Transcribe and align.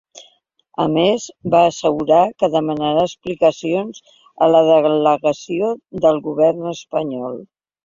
A 0.85 0.85
més, 0.93 1.27
va 1.55 1.59
assegurar 1.71 2.21
que 2.43 2.49
demanarà 2.55 3.03
explicacions 3.09 4.01
a 4.47 4.49
la 4.55 4.63
delegació 4.71 5.71
del 6.07 6.21
govern 6.31 6.69
espanyol. 6.75 7.41